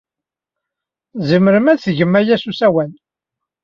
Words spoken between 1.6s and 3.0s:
ad tgem aya s usawal.